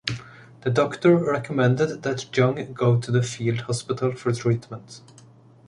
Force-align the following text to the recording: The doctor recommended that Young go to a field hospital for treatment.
The 0.61 0.71
doctor 0.71 1.15
recommended 1.15 2.01
that 2.01 2.35
Young 2.35 2.73
go 2.73 2.99
to 2.99 3.15
a 3.15 3.21
field 3.21 3.59
hospital 3.61 4.15
for 4.15 4.31
treatment. 4.33 5.01